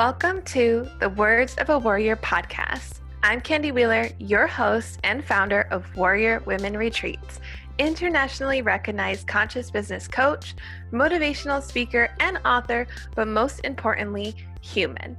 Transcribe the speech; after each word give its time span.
Welcome 0.00 0.40
to 0.44 0.88
the 0.98 1.10
Words 1.10 1.56
of 1.56 1.68
a 1.68 1.78
Warrior 1.78 2.16
podcast. 2.16 3.00
I'm 3.22 3.42
Candy 3.42 3.70
Wheeler, 3.70 4.08
your 4.18 4.46
host 4.46 4.98
and 5.04 5.22
founder 5.22 5.68
of 5.70 5.94
Warrior 5.94 6.42
Women 6.46 6.74
Retreats, 6.74 7.38
internationally 7.78 8.62
recognized 8.62 9.26
conscious 9.26 9.70
business 9.70 10.08
coach, 10.08 10.54
motivational 10.90 11.62
speaker, 11.62 12.08
and 12.18 12.40
author, 12.46 12.86
but 13.14 13.28
most 13.28 13.60
importantly, 13.62 14.34
human. 14.62 15.18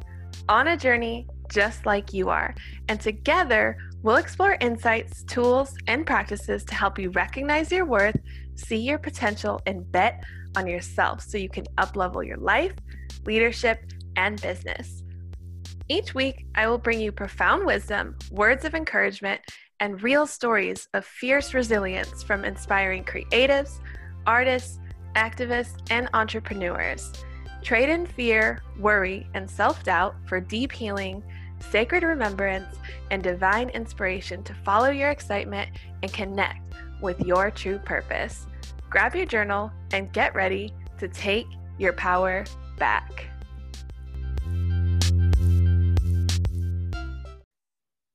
On 0.49 0.69
a 0.69 0.77
journey 0.77 1.27
just 1.53 1.85
like 1.85 2.11
you 2.11 2.29
are. 2.29 2.55
And 2.87 2.99
together, 2.99 3.77
we'll 4.01 4.15
explore 4.15 4.57
insights, 4.61 5.21
tools, 5.25 5.77
and 5.85 6.07
practices 6.07 6.63
to 6.63 6.73
help 6.73 6.97
you 6.97 7.11
recognize 7.11 7.71
your 7.71 7.85
worth, 7.85 8.19
see 8.55 8.77
your 8.77 8.97
potential, 8.97 9.61
and 9.67 9.91
bet 9.91 10.23
on 10.57 10.65
yourself 10.65 11.21
so 11.21 11.37
you 11.37 11.49
can 11.49 11.65
uplevel 11.77 12.25
your 12.25 12.37
life, 12.37 12.73
leadership, 13.27 13.85
and 14.15 14.41
business. 14.41 15.03
Each 15.87 16.13
week, 16.13 16.45
I 16.55 16.67
will 16.67 16.77
bring 16.77 16.99
you 17.01 17.11
profound 17.11 17.65
wisdom, 17.65 18.15
words 18.31 18.65
of 18.65 18.75
encouragement, 18.75 19.41
and 19.79 20.01
real 20.01 20.27
stories 20.27 20.87
of 20.93 21.03
fierce 21.05 21.53
resilience 21.53 22.23
from 22.23 22.45
inspiring 22.45 23.03
creatives, 23.03 23.79
artists, 24.25 24.79
activists, 25.15 25.81
and 25.89 26.07
entrepreneurs. 26.13 27.11
Trade 27.63 27.89
in 27.89 28.05
fear, 28.05 28.61
worry, 28.79 29.27
and 29.33 29.49
self 29.49 29.83
doubt 29.83 30.15
for 30.27 30.39
deep 30.39 30.71
healing, 30.71 31.23
sacred 31.59 32.03
remembrance, 32.03 32.75
and 33.09 33.21
divine 33.21 33.69
inspiration 33.69 34.43
to 34.43 34.53
follow 34.65 34.89
your 34.89 35.09
excitement 35.09 35.69
and 36.01 36.13
connect 36.13 36.73
with 37.01 37.19
your 37.21 37.51
true 37.51 37.79
purpose. 37.79 38.47
Grab 38.89 39.15
your 39.15 39.25
journal 39.25 39.71
and 39.91 40.13
get 40.13 40.33
ready 40.35 40.73
to 40.99 41.07
take 41.07 41.47
your 41.77 41.93
power 41.93 42.45
back. 42.77 43.30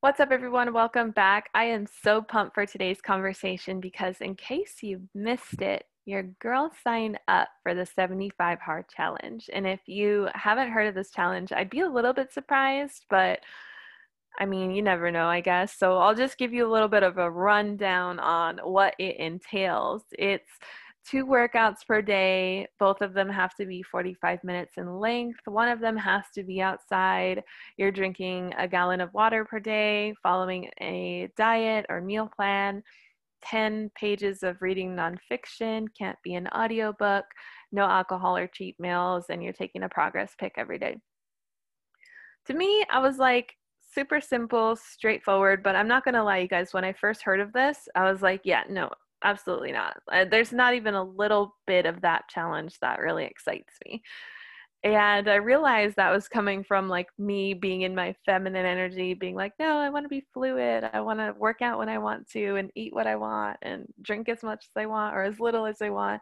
What's 0.06 0.20
up, 0.20 0.30
everyone? 0.30 0.72
Welcome 0.72 1.10
back. 1.10 1.48
I 1.52 1.64
am 1.64 1.84
so 2.04 2.22
pumped 2.22 2.54
for 2.54 2.64
today's 2.64 3.00
conversation 3.00 3.80
because, 3.80 4.20
in 4.20 4.36
case 4.36 4.76
you 4.80 5.00
missed 5.16 5.60
it, 5.60 5.82
your 6.04 6.22
girl 6.40 6.70
signed 6.84 7.18
up 7.26 7.48
for 7.64 7.74
the 7.74 7.84
75 7.84 8.60
Hard 8.60 8.84
Challenge. 8.88 9.50
And 9.52 9.66
if 9.66 9.80
you 9.86 10.28
haven't 10.32 10.70
heard 10.70 10.86
of 10.86 10.94
this 10.94 11.10
challenge, 11.10 11.50
I'd 11.50 11.70
be 11.70 11.80
a 11.80 11.90
little 11.90 12.12
bit 12.12 12.32
surprised, 12.32 13.04
but 13.10 13.40
I 14.38 14.46
mean, 14.46 14.70
you 14.70 14.80
never 14.80 15.10
know, 15.10 15.26
I 15.26 15.40
guess. 15.40 15.76
So 15.76 15.98
I'll 15.98 16.14
just 16.14 16.38
give 16.38 16.54
you 16.54 16.68
a 16.68 16.72
little 16.72 16.86
bit 16.86 17.02
of 17.02 17.18
a 17.18 17.28
rundown 17.28 18.20
on 18.20 18.58
what 18.58 18.94
it 19.00 19.16
entails. 19.16 20.04
It's 20.12 20.52
two 21.08 21.24
workouts 21.24 21.86
per 21.86 22.02
day. 22.02 22.66
Both 22.78 23.00
of 23.00 23.14
them 23.14 23.28
have 23.28 23.54
to 23.56 23.66
be 23.66 23.82
45 23.82 24.42
minutes 24.42 24.74
in 24.76 24.98
length. 24.98 25.40
One 25.46 25.68
of 25.68 25.80
them 25.80 25.96
has 25.96 26.24
to 26.34 26.42
be 26.42 26.60
outside. 26.60 27.42
You're 27.76 27.92
drinking 27.92 28.54
a 28.58 28.66
gallon 28.66 29.00
of 29.00 29.14
water 29.14 29.44
per 29.44 29.60
day, 29.60 30.14
following 30.22 30.68
a 30.80 31.30
diet 31.36 31.86
or 31.88 32.00
meal 32.00 32.28
plan. 32.34 32.82
10 33.44 33.90
pages 33.94 34.42
of 34.42 34.60
reading 34.60 34.96
nonfiction, 34.96 35.86
can't 35.96 36.18
be 36.24 36.34
an 36.34 36.48
audiobook, 36.48 37.24
no 37.70 37.84
alcohol 37.84 38.36
or 38.36 38.48
cheat 38.48 38.74
meals, 38.80 39.26
and 39.28 39.42
you're 39.42 39.52
taking 39.52 39.84
a 39.84 39.88
progress 39.88 40.34
pic 40.38 40.54
every 40.56 40.78
day. 40.78 40.96
To 42.46 42.54
me, 42.54 42.84
I 42.90 42.98
was 42.98 43.18
like, 43.18 43.52
super 43.94 44.20
simple, 44.20 44.74
straightforward, 44.74 45.62
but 45.62 45.76
I'm 45.76 45.86
not 45.86 46.04
gonna 46.04 46.24
lie, 46.24 46.38
you 46.38 46.48
guys, 46.48 46.72
when 46.72 46.84
I 46.84 46.92
first 46.92 47.22
heard 47.22 47.40
of 47.40 47.52
this, 47.52 47.88
I 47.94 48.10
was 48.10 48.20
like, 48.22 48.40
yeah, 48.44 48.64
no, 48.68 48.90
absolutely 49.24 49.72
not. 49.72 49.96
There's 50.30 50.52
not 50.52 50.74
even 50.74 50.94
a 50.94 51.04
little 51.04 51.56
bit 51.66 51.86
of 51.86 52.00
that 52.02 52.28
challenge 52.28 52.78
that 52.80 53.00
really 53.00 53.24
excites 53.24 53.74
me. 53.84 54.02
And 54.84 55.28
I 55.28 55.36
realized 55.36 55.96
that 55.96 56.12
was 56.12 56.28
coming 56.28 56.62
from 56.62 56.88
like 56.88 57.08
me 57.18 57.54
being 57.54 57.82
in 57.82 57.94
my 57.94 58.14
feminine 58.24 58.66
energy, 58.66 59.14
being 59.14 59.34
like, 59.34 59.52
no, 59.58 59.78
I 59.78 59.88
want 59.90 60.04
to 60.04 60.08
be 60.08 60.26
fluid. 60.32 60.88
I 60.92 61.00
want 61.00 61.18
to 61.18 61.34
work 61.36 61.60
out 61.60 61.78
when 61.78 61.88
I 61.88 61.98
want 61.98 62.28
to 62.32 62.56
and 62.56 62.70
eat 62.76 62.94
what 62.94 63.08
I 63.08 63.16
want 63.16 63.56
and 63.62 63.86
drink 64.02 64.28
as 64.28 64.44
much 64.44 64.66
as 64.66 64.80
I 64.80 64.86
want 64.86 65.16
or 65.16 65.24
as 65.24 65.40
little 65.40 65.66
as 65.66 65.82
I 65.82 65.90
want. 65.90 66.20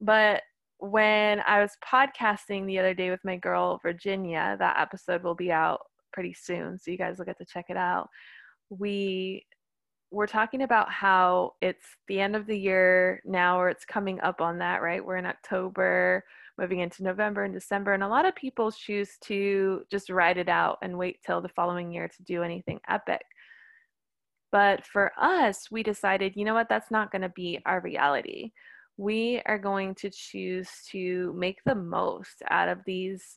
But 0.00 0.42
when 0.78 1.40
I 1.46 1.60
was 1.60 1.72
podcasting 1.84 2.66
the 2.66 2.78
other 2.78 2.94
day 2.94 3.10
with 3.10 3.24
my 3.24 3.36
girl, 3.38 3.80
Virginia, 3.82 4.56
that 4.60 4.78
episode 4.78 5.24
will 5.24 5.34
be 5.34 5.50
out 5.50 5.80
pretty 6.12 6.34
soon. 6.34 6.78
So 6.78 6.92
you 6.92 6.98
guys 6.98 7.18
will 7.18 7.24
get 7.24 7.38
to 7.38 7.46
check 7.46 7.66
it 7.70 7.76
out. 7.76 8.08
We 8.68 9.46
we're 10.14 10.26
talking 10.28 10.62
about 10.62 10.90
how 10.90 11.54
it's 11.60 11.84
the 12.06 12.20
end 12.20 12.36
of 12.36 12.46
the 12.46 12.58
year 12.58 13.20
now, 13.24 13.60
or 13.60 13.68
it's 13.68 13.84
coming 13.84 14.20
up 14.20 14.40
on 14.40 14.58
that, 14.58 14.80
right? 14.80 15.04
We're 15.04 15.16
in 15.16 15.26
October, 15.26 16.24
moving 16.56 16.78
into 16.78 17.02
November 17.02 17.42
and 17.42 17.52
December, 17.52 17.94
and 17.94 18.02
a 18.02 18.08
lot 18.08 18.24
of 18.24 18.34
people 18.36 18.70
choose 18.70 19.18
to 19.24 19.82
just 19.90 20.10
ride 20.10 20.38
it 20.38 20.48
out 20.48 20.78
and 20.82 20.96
wait 20.96 21.18
till 21.26 21.40
the 21.40 21.48
following 21.48 21.90
year 21.92 22.06
to 22.06 22.22
do 22.22 22.44
anything 22.44 22.78
epic. 22.88 23.22
But 24.52 24.86
for 24.86 25.10
us, 25.20 25.68
we 25.72 25.82
decided, 25.82 26.36
you 26.36 26.44
know 26.44 26.54
what, 26.54 26.68
that's 26.68 26.92
not 26.92 27.10
going 27.10 27.22
to 27.22 27.28
be 27.30 27.58
our 27.66 27.80
reality. 27.80 28.52
We 28.96 29.42
are 29.46 29.58
going 29.58 29.96
to 29.96 30.10
choose 30.10 30.70
to 30.92 31.34
make 31.36 31.58
the 31.66 31.74
most 31.74 32.40
out 32.50 32.68
of 32.68 32.78
these 32.86 33.36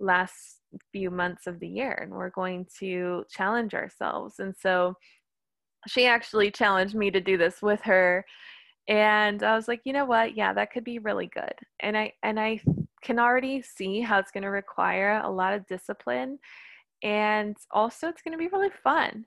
last 0.00 0.60
few 0.90 1.10
months 1.10 1.46
of 1.46 1.60
the 1.60 1.68
year, 1.68 1.98
and 2.02 2.10
we're 2.10 2.30
going 2.30 2.66
to 2.78 3.24
challenge 3.30 3.74
ourselves. 3.74 4.36
And 4.38 4.54
so, 4.58 4.94
she 5.86 6.06
actually 6.06 6.50
challenged 6.50 6.94
me 6.94 7.10
to 7.10 7.20
do 7.20 7.36
this 7.36 7.62
with 7.62 7.80
her 7.82 8.24
and 8.88 9.42
i 9.42 9.54
was 9.54 9.68
like 9.68 9.80
you 9.84 9.92
know 9.92 10.04
what? 10.04 10.36
Yeah 10.36 10.52
that 10.52 10.72
could 10.72 10.84
be 10.84 10.98
really 10.98 11.30
good. 11.34 11.54
And 11.80 11.96
i 11.96 12.12
and 12.22 12.38
i 12.38 12.60
can 13.02 13.18
already 13.18 13.62
see 13.62 14.00
how 14.00 14.18
it's 14.18 14.30
going 14.30 14.42
to 14.42 14.50
require 14.50 15.20
a 15.22 15.30
lot 15.30 15.52
of 15.52 15.66
discipline 15.66 16.38
and 17.02 17.56
also 17.70 18.08
it's 18.08 18.22
going 18.22 18.32
to 18.32 18.38
be 18.38 18.48
really 18.48 18.70
fun. 18.82 19.26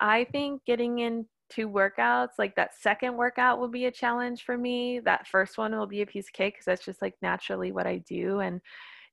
I 0.00 0.24
think 0.30 0.62
getting 0.66 0.98
into 0.98 1.26
workouts 1.68 2.32
like 2.38 2.54
that 2.56 2.74
second 2.78 3.16
workout 3.16 3.58
will 3.58 3.68
be 3.68 3.86
a 3.86 3.90
challenge 3.90 4.44
for 4.44 4.58
me 4.58 5.00
that 5.00 5.26
first 5.26 5.56
one 5.58 5.76
will 5.76 5.86
be 5.86 6.02
a 6.02 6.06
piece 6.06 6.26
of 6.28 6.32
cake 6.34 6.54
because 6.54 6.66
that's 6.66 6.84
just 6.84 7.00
like 7.00 7.14
naturally 7.22 7.72
what 7.72 7.86
i 7.86 7.96
do 8.06 8.40
and 8.40 8.60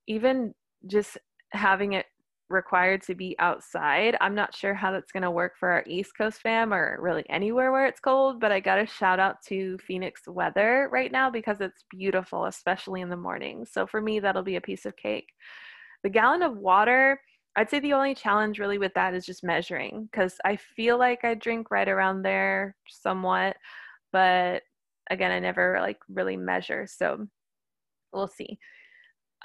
even 0.07 0.53
just 0.85 1.17
having 1.51 1.93
it 1.93 2.05
required 2.49 3.01
to 3.03 3.15
be 3.15 3.35
outside. 3.39 4.15
I'm 4.21 4.35
not 4.35 4.55
sure 4.55 4.73
how 4.73 4.91
that's 4.91 5.11
going 5.11 5.23
to 5.23 5.31
work 5.31 5.53
for 5.59 5.69
our 5.69 5.83
East 5.87 6.11
Coast 6.17 6.41
fam 6.41 6.73
or 6.73 6.97
really 7.01 7.25
anywhere 7.29 7.71
where 7.71 7.87
it's 7.87 7.99
cold, 7.99 8.39
but 8.39 8.51
I 8.51 8.59
got 8.59 8.79
a 8.79 8.85
shout 8.85 9.19
out 9.19 9.41
to 9.47 9.77
Phoenix 9.79 10.21
weather 10.27 10.89
right 10.91 11.11
now 11.11 11.29
because 11.29 11.59
it's 11.59 11.83
beautiful, 11.89 12.45
especially 12.45 13.01
in 13.01 13.09
the 13.09 13.17
morning. 13.17 13.65
So 13.65 13.87
for 13.87 14.01
me, 14.01 14.19
that'll 14.19 14.43
be 14.43 14.57
a 14.57 14.61
piece 14.61 14.85
of 14.85 14.95
cake. 14.95 15.29
The 16.03 16.09
gallon 16.09 16.43
of 16.43 16.57
water, 16.57 17.19
I'd 17.55 17.69
say 17.69 17.79
the 17.79 17.93
only 17.93 18.13
challenge 18.13 18.59
really 18.59 18.77
with 18.77 18.93
that 18.93 19.15
is 19.15 19.25
just 19.25 19.43
measuring 19.43 20.07
because 20.11 20.35
I 20.45 20.57
feel 20.57 20.99
like 20.99 21.23
I 21.23 21.33
drink 21.33 21.71
right 21.71 21.87
around 21.87 22.21
there 22.21 22.75
somewhat, 22.87 23.57
but 24.11 24.61
again, 25.09 25.31
I 25.31 25.39
never 25.39 25.77
like 25.81 25.97
really 26.09 26.37
measure. 26.37 26.85
So 26.87 27.27
we'll 28.13 28.27
see. 28.27 28.59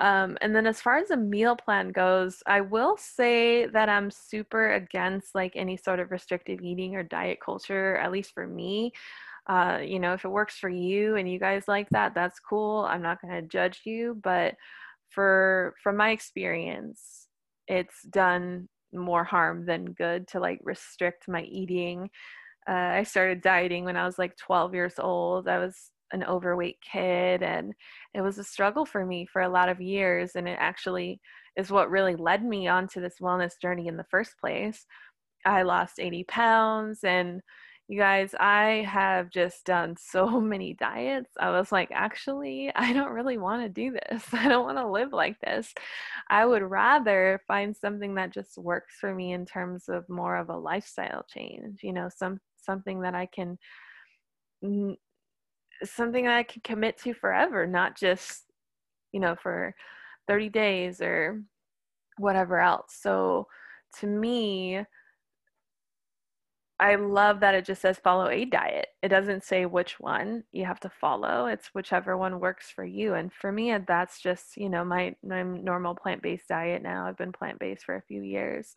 Um, 0.00 0.38
and 0.40 0.56
then 0.56 0.66
as 0.66 0.80
far 0.80 0.96
as 0.96 1.10
a 1.10 1.16
meal 1.16 1.54
plan 1.54 1.92
goes, 1.92 2.42
I 2.46 2.62
will 2.62 2.96
say 2.96 3.66
that 3.66 3.90
I'm 3.90 4.10
super 4.10 4.72
against 4.72 5.34
like 5.34 5.52
any 5.54 5.76
sort 5.76 6.00
of 6.00 6.10
restrictive 6.10 6.62
eating 6.62 6.96
or 6.96 7.02
diet 7.02 7.38
culture, 7.44 7.96
at 7.96 8.10
least 8.10 8.32
for 8.32 8.46
me. 8.46 8.92
Uh, 9.46 9.80
you 9.84 9.98
know, 9.98 10.14
if 10.14 10.24
it 10.24 10.30
works 10.30 10.56
for 10.56 10.70
you 10.70 11.16
and 11.16 11.30
you 11.30 11.38
guys 11.38 11.68
like 11.68 11.86
that, 11.90 12.14
that's 12.14 12.40
cool. 12.40 12.86
I'm 12.88 13.02
not 13.02 13.20
going 13.20 13.34
to 13.34 13.46
judge 13.46 13.82
you, 13.84 14.18
but 14.22 14.54
for 15.10 15.74
from 15.82 15.98
my 15.98 16.10
experience, 16.12 17.26
it's 17.68 18.02
done 18.04 18.70
more 18.94 19.24
harm 19.24 19.66
than 19.66 19.92
good 19.92 20.28
to 20.28 20.40
like 20.40 20.60
restrict 20.62 21.28
my 21.28 21.42
eating. 21.42 22.08
Uh, 22.66 22.72
I 22.72 23.02
started 23.02 23.42
dieting 23.42 23.84
when 23.84 23.96
I 23.96 24.06
was 24.06 24.18
like 24.18 24.36
12 24.38 24.74
years 24.74 24.94
old. 24.98 25.46
I 25.46 25.58
was 25.58 25.90
an 26.12 26.24
overweight 26.24 26.78
kid 26.80 27.42
and 27.42 27.72
it 28.14 28.20
was 28.20 28.38
a 28.38 28.44
struggle 28.44 28.84
for 28.84 29.04
me 29.06 29.26
for 29.26 29.42
a 29.42 29.48
lot 29.48 29.68
of 29.68 29.80
years 29.80 30.32
and 30.34 30.48
it 30.48 30.56
actually 30.60 31.20
is 31.56 31.70
what 31.70 31.90
really 31.90 32.16
led 32.16 32.44
me 32.44 32.68
onto 32.68 33.00
this 33.00 33.16
wellness 33.20 33.52
journey 33.60 33.88
in 33.88 33.96
the 33.96 34.06
first 34.10 34.38
place. 34.40 34.86
I 35.44 35.62
lost 35.62 35.98
80 35.98 36.24
pounds 36.24 37.04
and 37.04 37.40
you 37.88 37.98
guys 37.98 38.36
i 38.38 38.86
have 38.88 39.30
just 39.30 39.64
done 39.64 39.96
so 39.98 40.40
many 40.40 40.74
diets. 40.74 41.32
I 41.40 41.50
was 41.50 41.72
like 41.72 41.90
actually 41.92 42.70
i 42.76 42.92
don't 42.92 43.12
really 43.12 43.38
want 43.38 43.62
to 43.62 43.68
do 43.68 43.92
this. 43.92 44.24
I 44.32 44.48
don't 44.48 44.64
want 44.64 44.78
to 44.78 44.88
live 44.88 45.12
like 45.12 45.40
this. 45.40 45.74
I 46.28 46.46
would 46.46 46.62
rather 46.62 47.40
find 47.48 47.76
something 47.76 48.14
that 48.14 48.32
just 48.32 48.56
works 48.56 48.94
for 49.00 49.12
me 49.14 49.32
in 49.32 49.44
terms 49.44 49.88
of 49.88 50.08
more 50.08 50.36
of 50.36 50.50
a 50.50 50.56
lifestyle 50.56 51.24
change 51.28 51.80
you 51.82 51.92
know 51.92 52.08
some 52.14 52.38
something 52.62 53.00
that 53.00 53.14
i 53.14 53.26
can 53.26 53.58
something 55.84 56.24
that 56.24 56.36
I 56.36 56.42
can 56.42 56.62
commit 56.62 56.98
to 56.98 57.14
forever, 57.14 57.66
not 57.66 57.96
just, 57.96 58.44
you 59.12 59.20
know, 59.20 59.36
for 59.42 59.74
30 60.28 60.48
days 60.48 61.00
or 61.00 61.42
whatever 62.18 62.60
else. 62.60 62.96
So 63.00 63.46
to 64.00 64.06
me, 64.06 64.84
I 66.78 66.94
love 66.94 67.40
that 67.40 67.54
it 67.54 67.66
just 67.66 67.82
says 67.82 67.98
follow 67.98 68.28
a 68.28 68.46
diet. 68.46 68.86
It 69.02 69.08
doesn't 69.08 69.44
say 69.44 69.66
which 69.66 70.00
one 70.00 70.44
you 70.50 70.64
have 70.64 70.80
to 70.80 70.88
follow. 70.88 71.44
It's 71.46 71.68
whichever 71.74 72.16
one 72.16 72.40
works 72.40 72.70
for 72.70 72.84
you. 72.84 73.14
And 73.14 73.30
for 73.30 73.52
me, 73.52 73.76
that's 73.86 74.18
just, 74.20 74.56
you 74.56 74.70
know, 74.70 74.82
my, 74.82 75.14
my 75.22 75.42
normal 75.42 75.94
plant 75.94 76.22
based 76.22 76.48
diet 76.48 76.82
now. 76.82 77.06
I've 77.06 77.18
been 77.18 77.32
plant 77.32 77.58
based 77.58 77.84
for 77.84 77.96
a 77.96 78.02
few 78.02 78.22
years. 78.22 78.72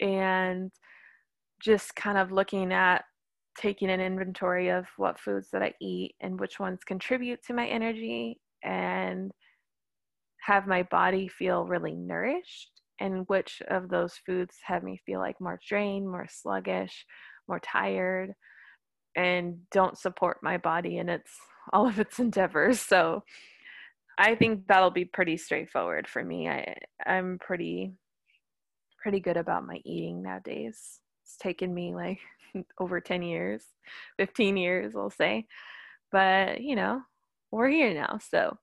And 0.00 0.72
just 1.60 1.94
kind 1.94 2.18
of 2.18 2.32
looking 2.32 2.72
at 2.72 3.04
taking 3.56 3.90
an 3.90 4.00
inventory 4.00 4.68
of 4.68 4.86
what 4.96 5.20
foods 5.20 5.48
that 5.52 5.62
I 5.62 5.74
eat 5.80 6.14
and 6.20 6.38
which 6.38 6.58
ones 6.58 6.80
contribute 6.86 7.42
to 7.46 7.54
my 7.54 7.66
energy 7.66 8.40
and 8.64 9.30
have 10.40 10.66
my 10.66 10.82
body 10.84 11.28
feel 11.28 11.66
really 11.66 11.94
nourished 11.94 12.70
and 13.00 13.24
which 13.28 13.62
of 13.68 13.88
those 13.88 14.14
foods 14.26 14.56
have 14.64 14.82
me 14.82 15.00
feel 15.04 15.20
like 15.20 15.40
more 15.40 15.58
drained, 15.66 16.08
more 16.08 16.26
sluggish, 16.28 17.04
more 17.48 17.60
tired, 17.60 18.32
and 19.16 19.58
don't 19.72 19.98
support 19.98 20.38
my 20.42 20.56
body 20.56 20.98
in 20.98 21.08
its 21.08 21.30
all 21.72 21.86
of 21.86 21.98
its 22.00 22.18
endeavors. 22.18 22.80
So 22.80 23.22
I 24.18 24.34
think 24.34 24.66
that'll 24.66 24.90
be 24.90 25.04
pretty 25.04 25.36
straightforward 25.36 26.08
for 26.08 26.24
me. 26.24 26.48
I 26.48 26.76
I'm 27.06 27.38
pretty 27.38 27.92
pretty 29.02 29.20
good 29.20 29.36
about 29.36 29.66
my 29.66 29.80
eating 29.84 30.22
nowadays. 30.22 31.00
It's 31.24 31.36
taken 31.36 31.74
me 31.74 31.94
like 31.94 32.18
over 32.78 33.00
10 33.00 33.22
years, 33.22 33.64
15 34.18 34.56
years, 34.56 34.94
I'll 34.96 35.10
say. 35.10 35.46
But, 36.10 36.60
you 36.60 36.76
know, 36.76 37.02
we're 37.50 37.68
here 37.68 37.94
now. 37.94 38.18
So, 38.30 38.56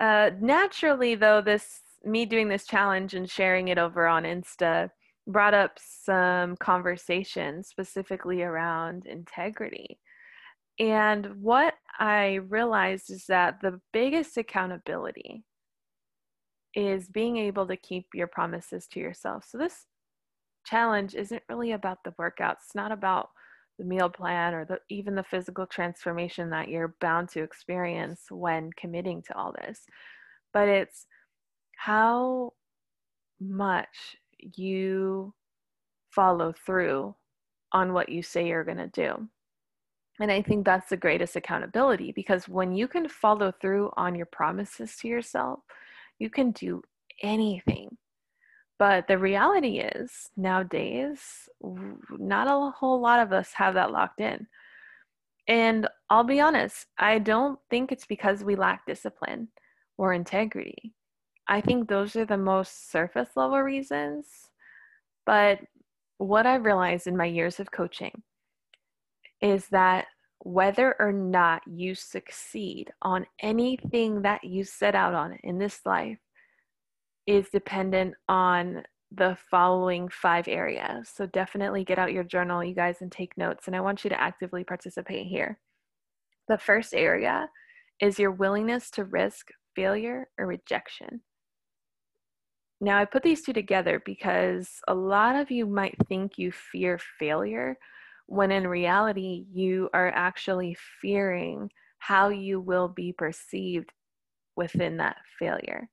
uh, 0.00 0.30
naturally, 0.40 1.14
though, 1.14 1.40
this 1.40 1.80
me 2.04 2.26
doing 2.26 2.48
this 2.48 2.66
challenge 2.66 3.14
and 3.14 3.30
sharing 3.30 3.68
it 3.68 3.78
over 3.78 4.06
on 4.06 4.24
Insta 4.24 4.90
brought 5.26 5.54
up 5.54 5.78
some 5.78 6.56
conversations 6.56 7.68
specifically 7.68 8.42
around 8.42 9.06
integrity. 9.06 10.00
And 10.80 11.40
what 11.40 11.74
I 11.98 12.40
realized 12.48 13.10
is 13.10 13.26
that 13.28 13.60
the 13.62 13.80
biggest 13.92 14.36
accountability 14.36 15.44
is 16.74 17.08
being 17.08 17.36
able 17.36 17.66
to 17.66 17.76
keep 17.76 18.06
your 18.14 18.26
promises 18.26 18.88
to 18.88 19.00
yourself. 19.00 19.44
So, 19.48 19.58
this 19.58 19.86
challenge 20.64 21.14
isn't 21.14 21.42
really 21.48 21.72
about 21.72 21.98
the 22.04 22.12
workouts, 22.12 22.64
it's 22.64 22.74
not 22.74 22.92
about 22.92 23.30
the 23.78 23.84
meal 23.84 24.08
plan 24.08 24.54
or 24.54 24.64
the, 24.64 24.78
even 24.90 25.14
the 25.14 25.22
physical 25.22 25.66
transformation 25.66 26.50
that 26.50 26.68
you're 26.68 26.94
bound 27.00 27.28
to 27.30 27.42
experience 27.42 28.22
when 28.30 28.70
committing 28.76 29.22
to 29.22 29.36
all 29.36 29.52
this, 29.52 29.86
but 30.52 30.68
it's 30.68 31.06
how 31.76 32.52
much 33.40 34.16
you 34.56 35.34
follow 36.10 36.52
through 36.64 37.14
on 37.72 37.92
what 37.92 38.08
you 38.08 38.22
say 38.22 38.46
you're 38.46 38.64
going 38.64 38.76
to 38.76 38.88
do. 38.88 39.28
And 40.20 40.30
I 40.30 40.42
think 40.42 40.64
that's 40.64 40.90
the 40.90 40.96
greatest 40.96 41.36
accountability 41.36 42.12
because 42.12 42.48
when 42.48 42.72
you 42.72 42.86
can 42.86 43.08
follow 43.08 43.52
through 43.60 43.90
on 43.96 44.14
your 44.14 44.26
promises 44.26 44.94
to 44.96 45.08
yourself, 45.08 45.60
you 46.18 46.30
can 46.30 46.52
do 46.52 46.82
anything. 47.22 47.96
But 48.78 49.06
the 49.06 49.18
reality 49.18 49.78
is, 49.78 50.30
nowadays, 50.36 51.48
not 52.10 52.48
a 52.48 52.70
whole 52.72 53.00
lot 53.00 53.20
of 53.20 53.32
us 53.32 53.52
have 53.52 53.74
that 53.74 53.92
locked 53.92 54.20
in. 54.20 54.46
And 55.48 55.88
I'll 56.10 56.24
be 56.24 56.40
honest, 56.40 56.86
I 56.98 57.18
don't 57.18 57.58
think 57.70 57.92
it's 57.92 58.06
because 58.06 58.44
we 58.44 58.56
lack 58.56 58.86
discipline 58.86 59.48
or 59.98 60.12
integrity. 60.12 60.94
I 61.48 61.60
think 61.60 61.88
those 61.88 62.16
are 62.16 62.24
the 62.24 62.36
most 62.36 62.90
surface 62.90 63.30
level 63.36 63.60
reasons. 63.60 64.26
But 65.26 65.60
what 66.18 66.46
I've 66.46 66.64
realized 66.64 67.06
in 67.06 67.16
my 67.16 67.26
years 67.26 67.60
of 67.60 67.70
coaching 67.70 68.22
is 69.40 69.66
that 69.68 70.06
whether 70.38 70.96
or 70.98 71.12
not 71.12 71.62
you 71.66 71.94
succeed 71.94 72.90
on 73.02 73.26
anything 73.40 74.22
that 74.22 74.42
you 74.44 74.64
set 74.64 74.94
out 74.94 75.14
on 75.14 75.38
in 75.44 75.58
this 75.58 75.80
life 75.84 76.18
is 77.26 77.48
dependent 77.50 78.14
on 78.28 78.82
the 79.14 79.36
following 79.50 80.08
five 80.08 80.48
areas. 80.48 81.10
So 81.14 81.26
definitely 81.26 81.84
get 81.84 81.98
out 81.98 82.12
your 82.12 82.24
journal, 82.24 82.64
you 82.64 82.74
guys, 82.74 82.96
and 83.00 83.12
take 83.12 83.36
notes. 83.36 83.66
And 83.66 83.76
I 83.76 83.80
want 83.80 84.04
you 84.04 84.10
to 84.10 84.20
actively 84.20 84.64
participate 84.64 85.26
here. 85.26 85.58
The 86.48 86.58
first 86.58 86.94
area 86.94 87.48
is 88.00 88.18
your 88.18 88.30
willingness 88.30 88.90
to 88.92 89.04
risk 89.04 89.48
failure 89.76 90.28
or 90.38 90.46
rejection. 90.46 91.20
Now, 92.80 92.98
I 92.98 93.04
put 93.04 93.22
these 93.22 93.42
two 93.42 93.52
together 93.52 94.02
because 94.04 94.68
a 94.88 94.94
lot 94.94 95.36
of 95.36 95.50
you 95.50 95.66
might 95.66 95.94
think 96.08 96.32
you 96.36 96.50
fear 96.50 96.98
failure 97.18 97.76
when 98.26 98.50
in 98.50 98.66
reality, 98.66 99.44
you 99.52 99.90
are 99.92 100.08
actually 100.08 100.76
fearing 101.00 101.70
how 101.98 102.30
you 102.30 102.60
will 102.60 102.88
be 102.88 103.12
perceived 103.12 103.92
within 104.56 104.96
that 104.96 105.16
failure. 105.38 105.88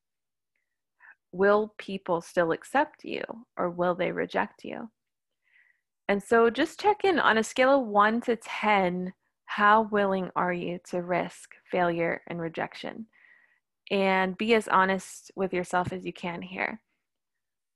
Will 1.32 1.74
people 1.78 2.22
still 2.22 2.52
accept 2.52 3.04
you 3.04 3.24
or 3.58 3.70
will 3.70 3.96
they 3.96 4.12
reject 4.12 4.64
you? 4.64 4.90
And 6.08 6.22
so 6.22 6.50
just 6.50 6.80
check 6.80 7.04
in 7.04 7.20
on 7.20 7.38
a 7.38 7.44
scale 7.44 7.80
of 7.82 7.88
one 7.88 8.22
to 8.22 8.36
10 8.36 9.14
how 9.46 9.84
willing 9.92 10.30
are 10.36 10.54
you 10.54 10.80
to 10.90 11.02
risk 11.02 11.52
failure 11.72 12.22
and 12.28 12.40
rejection? 12.40 13.08
and 13.90 14.38
be 14.38 14.54
as 14.54 14.68
honest 14.68 15.32
with 15.36 15.54
yourself 15.54 15.92
as 15.92 16.06
you 16.06 16.14
can 16.14 16.42
here. 16.42 16.82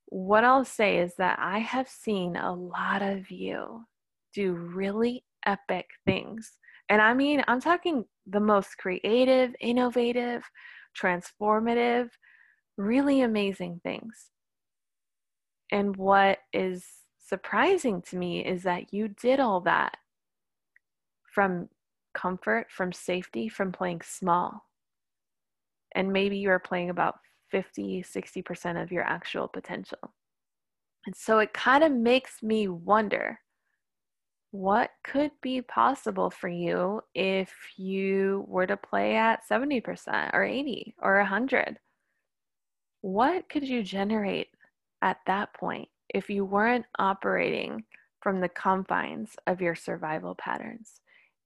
What 0.07 0.43
I'll 0.43 0.65
say 0.65 0.99
is 0.99 1.15
that 1.17 1.39
I 1.39 1.59
have 1.59 1.87
seen 1.87 2.35
a 2.35 2.53
lot 2.53 3.01
of 3.01 3.31
you 3.31 3.85
do 4.33 4.53
really 4.53 5.23
epic 5.45 5.87
things. 6.05 6.59
And 6.89 7.01
I 7.01 7.13
mean, 7.13 7.43
I'm 7.47 7.59
talking 7.59 8.05
the 8.27 8.39
most 8.39 8.77
creative, 8.77 9.55
innovative, 9.59 10.43
transformative, 10.99 12.09
really 12.77 13.21
amazing 13.21 13.81
things. 13.83 14.29
And 15.71 15.95
what 15.95 16.39
is 16.51 16.85
surprising 17.25 18.01
to 18.03 18.17
me 18.17 18.45
is 18.45 18.63
that 18.63 18.93
you 18.93 19.07
did 19.07 19.39
all 19.39 19.61
that 19.61 19.97
from 21.33 21.69
comfort, 22.13 22.67
from 22.69 22.91
safety, 22.91 23.49
from 23.49 23.71
playing 23.71 24.01
small. 24.03 24.65
And 25.95 26.11
maybe 26.11 26.37
you're 26.37 26.59
playing 26.59 26.89
about 26.89 27.15
50 27.49 28.03
60% 28.03 28.81
of 28.81 28.91
your 28.91 29.03
actual 29.03 29.47
potential. 29.47 30.13
And 31.05 31.15
so 31.15 31.39
it 31.39 31.53
kind 31.53 31.83
of 31.83 31.91
makes 31.91 32.41
me 32.41 32.67
wonder 32.67 33.39
what 34.51 34.91
could 35.03 35.31
be 35.41 35.61
possible 35.61 36.29
for 36.29 36.47
you 36.47 37.01
if 37.15 37.51
you 37.75 38.45
were 38.47 38.67
to 38.67 38.77
play 38.77 39.15
at 39.15 39.41
70% 39.49 40.33
or 40.33 40.43
80 40.43 40.95
or 41.01 41.17
100 41.17 41.79
what 43.03 43.47
could 43.49 43.67
you 43.67 43.83
generate 43.83 44.47
at 45.01 45.17
that 45.27 45.53
point 45.53 45.87
if 46.09 46.29
you 46.29 46.45
weren't 46.45 46.85
operating 46.97 47.83
from 48.21 48.39
the 48.39 48.49
confines 48.49 49.35
of 49.45 49.61
your 49.61 49.75
survival 49.75 50.33
patterns 50.35 51.01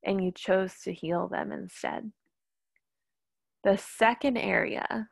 and 0.06 0.24
you 0.24 0.32
chose 0.32 0.76
to 0.84 0.94
heal 0.94 1.28
them 1.28 1.52
instead 1.52 2.12
the 3.64 3.78
second 3.78 4.38
area 4.38 5.10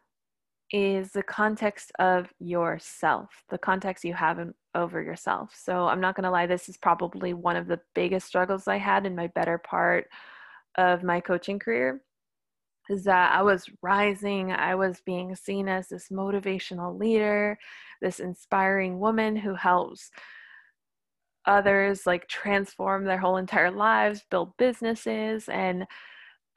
is 0.71 1.11
the 1.11 1.23
context 1.23 1.91
of 1.99 2.27
yourself, 2.39 3.43
the 3.49 3.57
context 3.57 4.03
you 4.03 4.13
have 4.13 4.39
in, 4.39 4.53
over 4.73 5.01
yourself. 5.01 5.53
So 5.55 5.87
I'm 5.87 6.01
not 6.01 6.15
going 6.15 6.23
to 6.23 6.31
lie, 6.31 6.47
this 6.47 6.69
is 6.69 6.77
probably 6.77 7.33
one 7.33 7.55
of 7.55 7.67
the 7.67 7.79
biggest 7.93 8.27
struggles 8.27 8.67
I 8.67 8.77
had 8.77 9.05
in 9.05 9.15
my 9.15 9.27
better 9.27 9.57
part 9.57 10.07
of 10.77 11.03
my 11.03 11.19
coaching 11.19 11.59
career 11.59 12.01
is 12.89 13.03
that 13.05 13.33
I 13.33 13.41
was 13.41 13.65
rising, 13.81 14.51
I 14.51 14.75
was 14.75 15.01
being 15.05 15.35
seen 15.35 15.67
as 15.67 15.87
this 15.87 16.09
motivational 16.09 16.97
leader, 16.99 17.57
this 18.01 18.19
inspiring 18.19 18.99
woman 18.99 19.35
who 19.35 19.55
helps 19.55 20.11
others 21.45 22.05
like 22.05 22.27
transform 22.27 23.05
their 23.05 23.19
whole 23.19 23.37
entire 23.37 23.71
lives, 23.71 24.23
build 24.29 24.55
businesses 24.57 25.47
and 25.49 25.85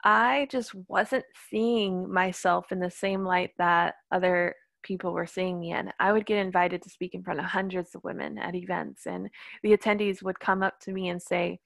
I 0.05 0.47
just 0.51 0.75
wasn't 0.89 1.25
seeing 1.51 2.13
myself 2.13 2.71
in 2.71 2.79
the 2.79 2.91
same 2.91 3.25
light 3.25 3.51
that 3.59 3.95
other 4.13 4.55
people 4.83 5.13
were 5.13 5.27
seeing 5.27 5.59
me 5.59 5.73
in. 5.73 5.91
I 5.99 6.13
would 6.13 6.27
get 6.27 6.39
invited 6.39 6.83
to 6.83 6.91
speak 6.91 7.15
in 7.15 7.23
front 7.23 7.41
of 7.41 7.47
hundreds 7.47 7.95
of 7.95 8.05
women 8.05 8.39
at 8.39 8.55
events, 8.55 9.07
and 9.07 9.29
the 9.63 9.77
attendees 9.77 10.23
would 10.23 10.39
come 10.39 10.63
up 10.63 10.79
to 10.81 10.93
me 10.93 11.09
and 11.09 11.21
say, 11.21 11.59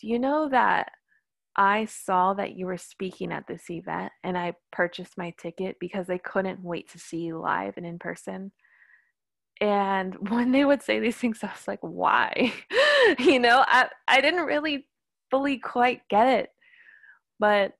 Do 0.00 0.08
you 0.08 0.18
know 0.18 0.48
that 0.50 0.92
I 1.56 1.84
saw 1.86 2.34
that 2.34 2.56
you 2.56 2.66
were 2.66 2.78
speaking 2.78 3.32
at 3.32 3.46
this 3.46 3.70
event 3.70 4.12
and 4.24 4.38
I 4.38 4.54
purchased 4.72 5.18
my 5.18 5.34
ticket 5.38 5.76
because 5.80 6.08
I 6.08 6.18
couldn't 6.18 6.62
wait 6.62 6.90
to 6.90 6.98
see 6.98 7.18
you 7.18 7.38
live 7.38 7.74
and 7.76 7.86
in 7.86 7.98
person? 7.98 8.52
And 9.60 10.16
when 10.30 10.52
they 10.52 10.64
would 10.64 10.82
say 10.82 10.98
these 11.00 11.16
things, 11.16 11.40
I 11.42 11.48
was 11.48 11.68
like, 11.68 11.80
why? 11.82 12.52
you 13.18 13.38
know, 13.38 13.64
I, 13.66 13.88
I 14.08 14.20
didn't 14.20 14.46
really 14.46 14.86
fully 15.30 15.58
quite 15.58 16.02
get 16.08 16.26
it 16.26 16.50
but 17.42 17.72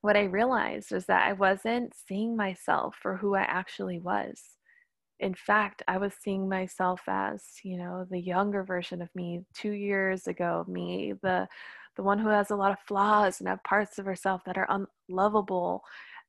what 0.00 0.16
I 0.16 0.22
realized 0.24 0.92
was 0.92 1.06
that 1.06 1.26
I 1.28 1.34
wasn't 1.34 1.92
seeing 2.08 2.36
myself 2.36 2.96
for 3.02 3.18
who 3.18 3.34
I 3.34 3.42
actually 3.42 3.98
was. 3.98 4.40
in 5.20 5.34
fact, 5.34 5.82
I 5.88 5.98
was 5.98 6.14
seeing 6.20 6.48
myself 6.48 7.02
as, 7.08 7.44
you 7.64 7.78
know, 7.78 8.06
the 8.10 8.18
younger 8.20 8.64
version 8.64 9.02
of 9.02 9.10
me, 9.14 9.44
two 9.54 9.72
years 9.72 10.26
ago, 10.26 10.64
me, 10.68 11.14
the 11.22 11.48
the 11.96 12.02
one 12.02 12.18
who 12.18 12.28
has 12.28 12.50
a 12.50 12.56
lot 12.56 12.72
of 12.72 12.78
flaws 12.86 13.40
and 13.40 13.48
have 13.48 13.62
parts 13.64 13.98
of 13.98 14.06
herself 14.06 14.42
that 14.46 14.58
are 14.58 14.86
unlovable 15.08 15.82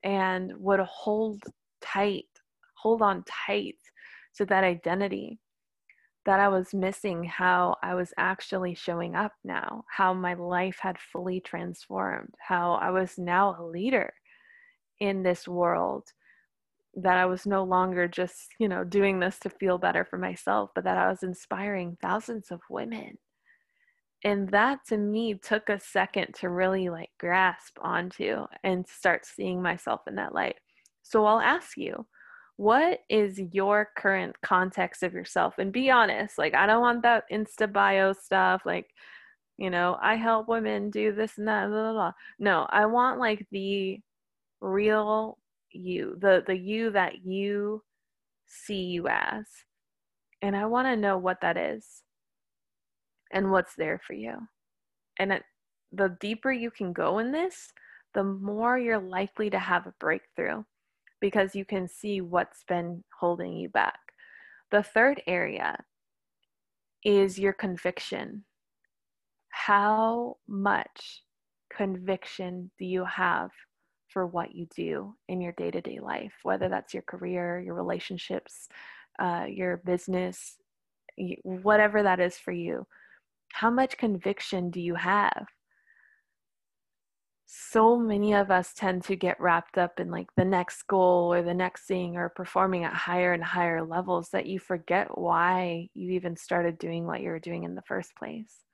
and 0.03 0.51
would 0.57 0.79
hold 0.81 1.41
tight, 1.81 2.25
hold 2.75 3.01
on 3.01 3.23
tight 3.47 3.77
to 4.35 4.45
that 4.45 4.63
identity 4.63 5.39
that 6.25 6.39
I 6.39 6.47
was 6.47 6.73
missing 6.73 7.23
how 7.23 7.75
I 7.83 7.95
was 7.95 8.13
actually 8.17 8.75
showing 8.75 9.15
up 9.15 9.33
now, 9.43 9.83
how 9.89 10.13
my 10.13 10.35
life 10.35 10.77
had 10.79 10.97
fully 10.97 11.41
transformed, 11.41 12.33
how 12.39 12.73
I 12.73 12.91
was 12.91 13.17
now 13.17 13.57
a 13.59 13.63
leader 13.63 14.13
in 14.99 15.23
this 15.23 15.47
world 15.47 16.05
that 16.95 17.17
I 17.17 17.25
was 17.25 17.45
no 17.45 17.63
longer 17.63 18.07
just, 18.07 18.53
you 18.59 18.67
know, 18.67 18.83
doing 18.83 19.19
this 19.19 19.39
to 19.39 19.49
feel 19.49 19.77
better 19.77 20.05
for 20.05 20.17
myself, 20.17 20.69
but 20.75 20.83
that 20.83 20.97
I 20.97 21.09
was 21.09 21.23
inspiring 21.23 21.97
thousands 22.01 22.51
of 22.51 22.61
women. 22.69 23.17
And 24.23 24.47
that 24.49 24.79
to 24.87 24.97
me 24.97 25.35
took 25.35 25.69
a 25.69 25.79
second 25.79 26.33
to 26.35 26.49
really 26.49 26.89
like 26.89 27.09
grasp 27.19 27.77
onto 27.81 28.45
and 28.63 28.87
start 28.87 29.25
seeing 29.25 29.61
myself 29.61 30.01
in 30.07 30.15
that 30.15 30.33
light. 30.33 30.55
So 31.01 31.25
I'll 31.25 31.41
ask 31.41 31.75
you, 31.77 32.05
what 32.55 32.99
is 33.09 33.41
your 33.51 33.89
current 33.97 34.35
context 34.41 35.03
of 35.03 35.13
yourself? 35.13 35.55
And 35.57 35.73
be 35.73 35.89
honest, 35.89 36.37
like, 36.37 36.55
I 36.55 36.65
don't 36.65 36.81
want 36.81 37.01
that 37.01 37.25
Insta 37.31 37.71
bio 37.71 38.13
stuff, 38.13 38.61
like, 38.65 38.87
you 39.57 39.69
know, 39.69 39.97
I 40.01 40.15
help 40.15 40.47
women 40.47 40.89
do 40.89 41.13
this 41.13 41.37
and 41.37 41.47
that, 41.47 41.67
blah, 41.67 41.81
blah, 41.81 41.93
blah. 41.93 42.11
No, 42.39 42.67
I 42.69 42.85
want 42.85 43.19
like 43.19 43.45
the 43.51 43.99
real 44.61 45.37
you, 45.71 46.15
the 46.19 46.43
the 46.45 46.55
you 46.55 46.91
that 46.91 47.25
you 47.25 47.83
see 48.45 48.83
you 48.83 49.07
as. 49.07 49.45
And 50.41 50.55
I 50.55 50.65
want 50.65 50.87
to 50.87 50.95
know 50.95 51.17
what 51.17 51.41
that 51.41 51.57
is 51.57 52.03
and 53.33 53.51
what's 53.51 53.75
there 53.75 53.99
for 54.05 54.13
you. 54.13 54.35
And 55.19 55.33
it, 55.33 55.43
the 55.91 56.15
deeper 56.21 56.51
you 56.51 56.71
can 56.71 56.93
go 56.93 57.19
in 57.19 57.31
this, 57.31 57.71
the 58.13 58.23
more 58.23 58.77
you're 58.77 58.99
likely 58.99 59.49
to 59.49 59.59
have 59.59 59.87
a 59.87 59.93
breakthrough 59.99 60.63
because 61.19 61.55
you 61.55 61.65
can 61.65 61.87
see 61.87 62.21
what's 62.21 62.63
been 62.67 63.03
holding 63.19 63.53
you 63.53 63.69
back. 63.69 63.99
The 64.71 64.83
third 64.83 65.21
area 65.27 65.77
is 67.03 67.39
your 67.39 67.53
conviction. 67.53 68.45
How 69.49 70.37
much 70.47 71.23
conviction 71.75 72.71
do 72.77 72.85
you 72.85 73.05
have 73.05 73.49
for 74.09 74.27
what 74.27 74.53
you 74.53 74.67
do 74.75 75.15
in 75.27 75.41
your 75.41 75.53
day 75.53 75.71
to 75.71 75.81
day 75.81 75.99
life, 75.99 76.33
whether 76.43 76.69
that's 76.69 76.93
your 76.93 77.03
career, 77.03 77.59
your 77.59 77.73
relationships, 77.73 78.67
uh, 79.19 79.45
your 79.49 79.77
business, 79.77 80.57
whatever 81.43 82.03
that 82.03 82.19
is 82.19 82.37
for 82.37 82.51
you. 82.51 82.85
How 83.53 83.69
much 83.69 83.97
conviction 83.97 84.71
do 84.71 84.81
you 84.81 84.95
have? 84.95 85.45
So 87.45 87.97
many 87.97 88.33
of 88.33 88.49
us 88.49 88.73
tend 88.73 89.03
to 89.03 89.15
get 89.15 89.39
wrapped 89.39 89.77
up 89.77 89.99
in 89.99 90.09
like 90.09 90.27
the 90.35 90.43
next 90.43 90.87
goal 90.87 91.31
or 91.31 91.43
the 91.43 91.53
next 91.53 91.85
thing 91.85 92.17
or 92.17 92.29
performing 92.29 92.83
at 92.83 92.93
higher 92.93 93.31
and 93.31 93.43
higher 93.43 93.85
levels 93.85 94.29
that 94.31 94.47
you 94.47 94.59
forget 94.59 95.17
why 95.17 95.87
you 95.93 96.11
even 96.11 96.35
started 96.35 96.79
doing 96.79 97.05
what 97.05 97.21
you 97.21 97.29
were 97.29 97.39
doing 97.39 97.63
in 97.63 97.75
the 97.75 97.83
first 97.83 98.15
place. 98.15 98.65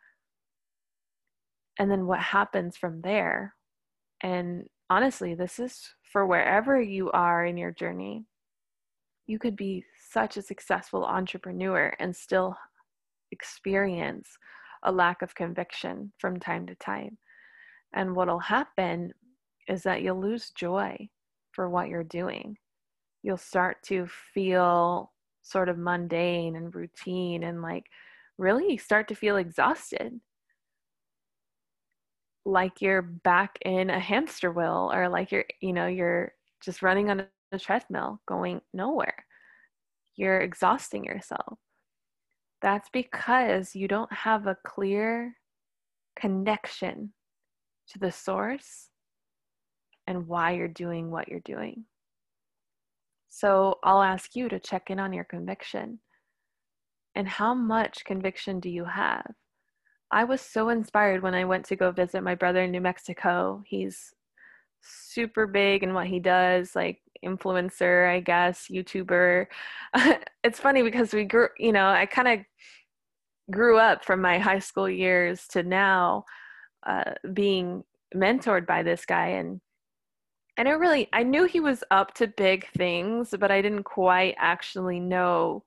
And 1.78 1.92
then 1.92 2.06
what 2.08 2.20
happens 2.22 2.78
from 2.78 3.02
there 3.02 3.56
and 4.22 4.64
honestly, 4.90 5.36
this 5.36 5.60
is 5.60 5.94
for 6.12 6.26
wherever 6.26 6.82
you 6.82 7.12
are 7.12 7.46
in 7.46 7.58
your 7.58 7.72
journey. 7.72 8.26
You 9.28 9.40
could 9.40 9.58
be 9.58 9.84
such 10.10 10.38
a 10.38 10.42
successful 10.42 11.06
entrepreneur 11.06 11.94
and 12.00 12.16
still 12.16 12.56
experience 13.32 14.30
a 14.84 14.92
lack 14.92 15.22
of 15.22 15.36
conviction 15.36 16.12
from 16.18 16.40
time 16.40 16.66
to 16.68 16.76
time. 16.76 17.18
And 17.94 18.16
what'll 18.16 18.40
happen 18.40 19.12
is 19.68 19.84
that 19.84 20.02
you'll 20.02 20.22
lose 20.22 20.52
joy 20.52 21.10
for 21.52 21.70
what 21.70 21.90
you're 21.90 22.04
doing. 22.04 22.58
You'll 23.24 23.38
start 23.38 23.78
to 23.84 24.08
feel 24.34 25.12
sort 25.42 25.70
of 25.70 25.78
mundane 25.78 26.56
and 26.56 26.74
routine 26.74 27.44
and 27.44 27.62
like 27.62 27.86
really 28.38 28.78
start 28.78 29.08
to 29.10 29.16
feel 29.16 29.38
exhausted 29.38 30.20
like 32.46 32.82
you're 32.82 33.02
back 33.02 33.58
in 33.64 33.90
a 33.90 34.00
hamster 34.00 34.52
wheel 34.52 34.92
or 34.94 35.10
like 35.10 35.32
you're 35.32 35.46
you 35.62 35.74
know 35.74 35.88
you're 35.88 36.34
just 36.64 36.82
running 36.82 37.10
on 37.10 37.26
a 37.52 37.60
treadmill 37.60 38.22
going 38.28 38.62
nowhere 38.74 39.26
you're 40.16 40.40
exhausting 40.40 41.04
yourself 41.04 41.58
that's 42.62 42.90
because 42.92 43.76
you 43.76 43.88
don't 43.88 44.12
have 44.12 44.48
a 44.48 44.58
clear 44.66 45.36
connection 46.20 47.14
to 47.90 48.00
the 48.00 48.12
source 48.12 48.90
and 50.08 50.28
why 50.28 50.52
you're 50.52 50.68
doing 50.68 51.10
what 51.12 51.28
you're 51.28 51.40
doing. 51.42 51.86
So 53.30 53.78
i'll 53.84 54.02
ask 54.02 54.36
you 54.36 54.50
to 54.50 54.60
check 54.60 54.90
in 54.90 55.00
on 55.00 55.14
your 55.14 55.24
conviction. 55.24 56.00
And 57.16 57.28
how 57.28 57.54
much 57.54 58.06
conviction 58.06 58.60
do 58.60 58.70
you 58.70 58.86
have? 58.86 59.34
I 60.12 60.24
was 60.24 60.42
so 60.42 60.70
inspired 60.70 61.22
when 61.22 61.36
I 61.36 61.46
went 61.46 61.66
to 61.66 61.76
go 61.76 61.92
visit 61.92 62.24
my 62.24 62.36
brother 62.36 62.64
in 62.64 62.72
New 62.72 62.82
Mexico. 62.82 63.64
He's 63.66 64.14
super 64.82 65.46
big 65.46 65.84
in 65.84 65.94
what 65.94 66.08
he 66.08 66.20
does, 66.20 66.76
like 66.76 67.00
influencer, 67.26 68.10
I 68.10 68.20
guess, 68.20 68.68
YouTuber. 68.72 69.46
it's 70.44 70.60
funny 70.60 70.84
because 70.84 71.14
we 71.14 71.26
grew, 71.26 71.50
you 71.58 71.72
know, 71.72 71.88
I 71.88 72.06
kind 72.06 72.28
of 72.28 72.40
grew 73.52 73.78
up 73.78 74.06
from 74.06 74.22
my 74.22 74.40
high 74.40 74.60
school 74.60 74.90
years 74.90 75.48
to 75.50 75.64
now 75.64 76.26
uh, 76.86 77.14
being 77.34 77.84
mentored 78.16 78.66
by 78.66 78.84
this 78.84 79.06
guy 79.06 79.28
and 79.28 79.62
and 80.58 80.68
I 80.68 80.72
really 80.72 81.08
I 81.14 81.24
knew 81.24 81.46
he 81.46 81.62
was 81.62 81.86
up 81.90 82.14
to 82.16 82.28
big 82.28 82.68
things, 82.78 83.34
but 83.40 83.50
I 83.50 83.62
didn't 83.62 83.84
quite 83.84 84.36
actually 84.38 85.00
know 85.00 85.64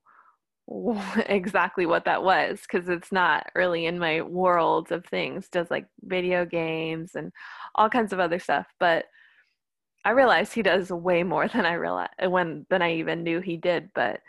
exactly 1.27 1.87
what 1.87 2.05
that 2.05 2.23
was 2.23 2.61
because 2.63 2.89
it's 2.89 3.13
not 3.13 3.47
really 3.55 3.87
in 3.87 3.99
my 3.99 4.23
world 4.23 4.93
of 4.93 5.05
things 5.07 5.49
does 5.49 5.71
like 5.71 5.87
video 6.03 6.45
games 6.45 7.13
and 7.15 7.33
all 7.75 7.89
kinds 7.89 8.13
of 8.13 8.21
other 8.21 8.39
stuff 8.39 8.67
but 8.79 9.07
i 10.05 10.11
realized 10.11 10.53
he 10.53 10.63
does 10.63 10.91
way 10.91 11.23
more 11.23 11.49
than 11.49 11.67
i 11.67 11.75
realized 11.75 12.13
uh, 12.25 12.31
when 12.31 12.67
than 12.71 12.83
i 12.83 12.93
even 12.93 13.23
knew 13.23 13.41
he 13.41 13.57
did 13.57 13.91
but 13.95 14.21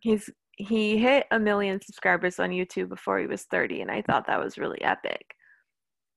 he's 0.00 0.30
he 0.56 0.98
hit 0.98 1.26
a 1.30 1.38
million 1.38 1.80
subscribers 1.80 2.38
on 2.38 2.50
youtube 2.50 2.88
before 2.88 3.18
he 3.18 3.26
was 3.26 3.44
30 3.44 3.82
and 3.82 3.90
i 3.90 4.02
thought 4.02 4.26
that 4.26 4.42
was 4.42 4.58
really 4.58 4.80
epic 4.82 5.34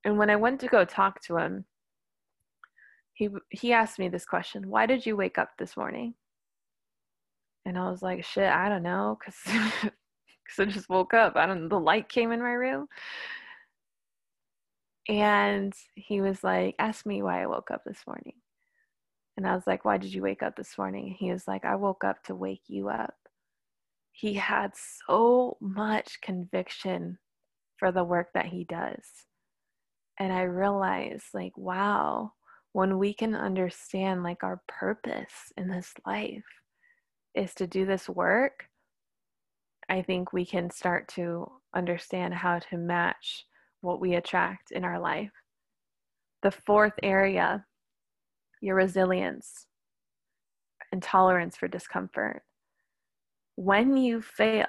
and 0.06 0.18
when 0.18 0.30
i 0.30 0.36
went 0.36 0.60
to 0.60 0.68
go 0.68 0.84
talk 0.86 1.22
to 1.22 1.38
him 1.38 1.66
he 3.14 3.30
he 3.50 3.74
asked 3.74 4.00
me 4.00 4.10
this 4.10 4.26
question 4.26 4.70
why 4.70 4.86
did 4.86 5.06
you 5.06 5.16
wake 5.16 5.38
up 5.38 5.50
this 5.58 5.78
morning 5.78 6.14
and 7.66 7.78
I 7.78 7.90
was 7.90 8.02
like, 8.02 8.24
shit, 8.24 8.50
I 8.50 8.70
don't 8.70 8.84
know, 8.84 9.18
cuz 9.24 9.36
because 9.46 10.60
I 10.60 10.66
just 10.66 10.90
woke 10.90 11.14
up. 11.14 11.36
I 11.36 11.46
don't. 11.46 11.70
The 11.70 11.80
light 11.80 12.10
came 12.10 12.32
in 12.32 12.42
my 12.42 12.54
room, 12.54 12.88
and 15.08 15.74
he 15.96 16.22
was 16.22 16.44
like, 16.44 16.76
ask 16.80 17.06
me 17.06 17.22
why 17.22 17.44
I 17.44 17.48
woke 17.48 17.72
up 17.72 17.84
this 17.86 18.04
morning. 18.08 18.41
And 19.38 19.48
I 19.48 19.56
was 19.56 19.66
like, 19.66 19.86
why 19.86 19.98
did 19.98 20.14
you 20.14 20.22
wake 20.22 20.44
up 20.44 20.56
this 20.56 20.78
morning? 20.78 21.16
he 21.18 21.32
was 21.32 21.48
like, 21.48 21.66
I 21.66 21.76
woke 21.76 22.04
up 22.04 22.24
to 22.26 22.36
wake 22.36 22.64
you 22.68 22.90
up. 22.90 23.16
He 24.12 24.34
had 24.34 24.74
so 25.08 25.58
much 25.62 26.20
conviction 26.22 27.18
for 27.78 27.92
the 27.92 28.04
work 28.04 28.28
that 28.34 28.48
he 28.48 28.66
does. 28.66 29.04
And 30.20 30.32
I 30.32 30.44
realized, 30.44 31.26
like, 31.34 31.58
wow, 31.58 32.34
when 32.74 33.00
we 33.00 33.14
can 33.14 33.34
understand 33.36 34.24
like 34.24 34.44
our 34.44 34.62
purpose 34.68 35.52
in 35.58 35.68
this 35.68 35.94
life 36.06 36.44
is 37.34 37.54
to 37.56 37.68
do 37.68 37.86
this 37.86 38.08
work, 38.08 38.66
I 39.90 40.02
think 40.02 40.32
we 40.32 40.46
can 40.46 40.70
start 40.70 41.08
to 41.16 41.52
understand 41.76 42.34
how 42.34 42.60
to 42.60 42.78
match 42.78 43.46
what 43.82 44.00
we 44.00 44.16
attract 44.16 44.72
in 44.72 44.84
our 44.86 45.00
life. 45.00 45.32
The 46.44 46.52
fourth 46.52 46.94
area, 47.04 47.66
your 48.62 48.76
resilience 48.76 49.68
and 50.92 51.04
tolerance 51.04 51.58
for 51.58 51.68
discomfort. 51.68 52.44
When 53.56 53.98
you 53.98 54.22
fail, 54.22 54.68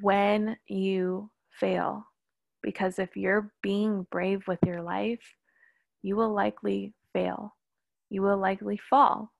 when 0.00 0.56
you 0.66 1.30
fail, 1.50 2.04
because 2.62 2.98
if 2.98 3.16
you're 3.16 3.52
being 3.62 4.06
brave 4.10 4.42
with 4.46 4.58
your 4.66 4.82
life, 4.82 5.34
you 6.02 6.16
will 6.16 6.34
likely 6.34 6.94
fail. 7.12 7.54
You 8.10 8.22
will 8.22 8.38
likely 8.38 8.76
fall 8.76 9.32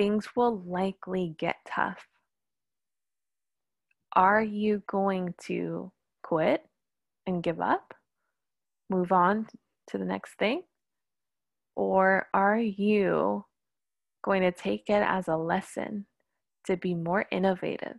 things 0.00 0.28
will 0.34 0.62
likely 0.62 1.34
get 1.38 1.56
tough. 1.68 2.06
Are 4.16 4.42
you 4.42 4.82
going 4.86 5.34
to 5.42 5.92
quit 6.22 6.62
and 7.26 7.42
give 7.42 7.60
up? 7.60 7.92
Move 8.88 9.12
on 9.12 9.46
to 9.88 9.98
the 9.98 10.06
next 10.06 10.38
thing? 10.38 10.62
Or 11.80 12.28
are 12.34 12.58
you 12.58 13.46
going 14.22 14.42
to 14.42 14.52
take 14.52 14.90
it 14.90 15.02
as 15.02 15.28
a 15.28 15.36
lesson 15.36 16.04
to 16.66 16.76
be 16.76 16.94
more 16.94 17.24
innovative 17.30 17.96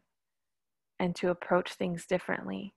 and 1.00 1.16
to 1.16 1.32
approach 1.32 1.74
things 1.74 2.06
differently. 2.06 2.76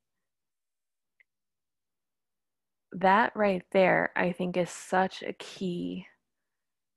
That 2.92 3.32
right 3.36 3.62
there, 3.72 4.12
I 4.16 4.32
think, 4.32 4.56
is 4.56 4.70
such 4.70 5.22
a 5.22 5.34
key 5.34 6.06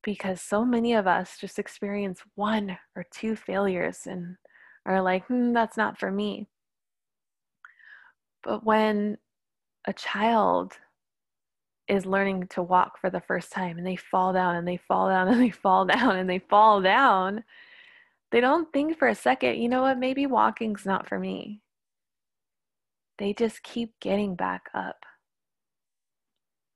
because 0.03 0.39
so 0.39 0.63
many 0.63 0.93
of 0.93 1.05
us 1.05 1.37
just 1.37 1.59
experience 1.59 2.21
one 2.35 2.77
or 2.95 3.05
two 3.11 3.35
failures 3.35 4.03
and 4.05 4.37
are 4.85 5.01
like, 5.01 5.25
hmm, 5.25 5.51
that's 5.51 5.75
not 5.75 5.99
for 5.99 6.11
me. 6.11 6.47
But 8.41 8.63
when 8.63 9.17
a 9.85 9.91
child 9.91 10.77
is 11.87 12.05
learning 12.05 12.47
to 12.47 12.61
walk 12.61 12.99
for 12.99 13.09
the 13.09 13.21
first 13.21 13.51
time 13.51 13.77
and 13.77 13.87
they 13.87 13.95
fall 13.95 14.33
down 14.33 14.55
and 14.55 14.67
they 14.67 14.77
fall 14.77 15.07
down 15.07 15.27
and 15.29 15.41
they 15.41 15.49
fall 15.49 15.85
down 15.85 16.17
and 16.17 16.29
they 16.29 16.39
fall 16.39 16.81
down, 16.81 17.43
they 18.31 18.41
don't 18.41 18.71
think 18.73 18.97
for 18.97 19.07
a 19.07 19.15
second, 19.15 19.61
you 19.61 19.69
know 19.69 19.81
what, 19.81 19.97
maybe 19.97 20.25
walking's 20.25 20.85
not 20.85 21.07
for 21.07 21.17
me. 21.17 21.61
They 23.17 23.33
just 23.33 23.63
keep 23.63 23.99
getting 23.99 24.35
back 24.35 24.63
up. 24.73 24.97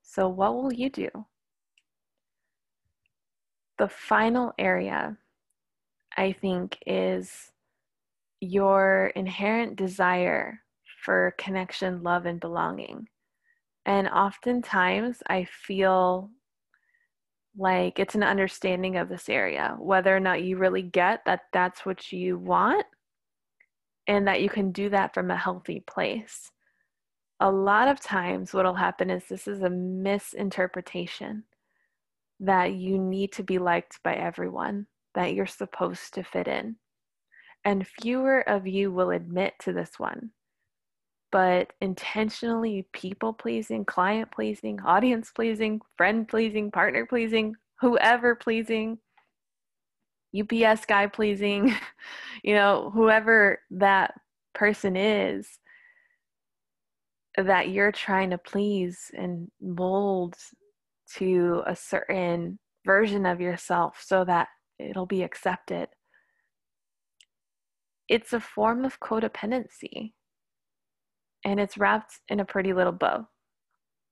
So, 0.02 0.28
what 0.28 0.56
will 0.56 0.74
you 0.74 0.90
do? 0.90 1.10
The 3.78 3.88
final 3.88 4.54
area, 4.58 5.18
I 6.18 6.34
think, 6.34 6.78
is 6.86 7.52
your 8.42 9.12
inherent 9.16 9.76
desire 9.76 10.62
for 11.04 11.36
connection, 11.38 12.04
love, 12.04 12.26
and 12.26 12.40
belonging. 12.40 13.08
And 13.86 14.08
oftentimes 14.08 15.24
I 15.28 15.46
feel 15.46 16.30
like 17.58 18.00
it's 18.00 18.16
an 18.16 18.24
understanding 18.24 18.98
of 18.98 19.10
this 19.10 19.28
area, 19.28 19.76
whether 19.80 20.16
or 20.16 20.20
not 20.20 20.44
you 20.44 20.58
really 20.58 20.84
get 20.84 21.26
that 21.26 21.42
that's 21.52 21.86
what 21.86 22.12
you 22.12 22.38
want 22.38 22.86
and 24.08 24.28
that 24.28 24.42
you 24.42 24.50
can 24.50 24.72
do 24.72 24.90
that 24.90 25.14
from 25.14 25.32
a 25.32 25.38
healthy 25.38 25.84
place. 25.86 26.52
A 27.40 27.52
lot 27.52 27.88
of 27.88 28.00
times, 28.00 28.54
what 28.54 28.66
will 28.66 28.76
happen 28.76 29.10
is 29.10 29.24
this 29.26 29.48
is 29.48 29.62
a 29.62 29.70
misinterpretation 29.70 31.44
that 32.40 32.74
you 32.74 32.98
need 32.98 33.32
to 33.34 33.44
be 33.44 33.58
liked 33.58 34.00
by 34.04 34.16
everyone, 34.16 34.88
that 35.16 35.34
you're 35.34 35.48
supposed 35.48 36.14
to 36.14 36.24
fit 36.24 36.48
in. 36.48 36.76
And 37.66 37.88
fewer 37.88 38.48
of 38.48 38.68
you 38.68 38.92
will 38.92 39.12
admit 39.12 39.54
to 39.62 39.74
this 39.74 40.00
one 40.00 40.32
but 41.32 41.72
intentionally 41.80 42.86
people 42.92 43.34
pleasing, 43.34 43.86
client 43.86 44.32
pleasing, 44.32 44.80
audience 44.82 45.32
pleasing, 45.34 45.80
friend 45.98 46.28
pleasing, 46.28 46.72
partner 46.72 47.06
pleasing, 47.06 47.56
whoever 47.80 48.36
pleasing, 48.36 48.98
UPS 50.38 50.86
guy 50.86 51.08
pleasing, 51.08 51.74
you 52.44 52.54
know, 52.54 52.92
whoever 52.94 53.60
that 53.72 54.14
person 54.54 54.96
is 54.96 55.48
that 57.38 57.70
you're 57.70 57.94
trying 57.94 58.32
to 58.32 58.38
please 58.38 59.10
and 59.14 59.50
mold 59.62 60.36
to 61.16 61.64
a 61.66 61.76
certain 61.76 62.60
version 62.86 63.26
of 63.26 63.40
yourself 63.40 64.04
so 64.06 64.26
that 64.26 64.50
it'll 64.80 65.06
be 65.06 65.24
accepted. 65.24 65.88
It's 68.10 68.34
a 68.34 68.42
form 68.42 68.84
of 68.84 69.00
codependency 69.00 70.12
and 71.46 71.60
it's 71.60 71.78
wrapped 71.78 72.20
in 72.30 72.40
a 72.40 72.46
pretty 72.46 72.74
little 72.74 72.94
bow. 72.94 73.28